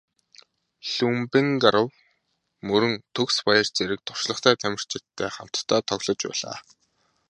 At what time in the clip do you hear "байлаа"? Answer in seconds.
6.29-6.57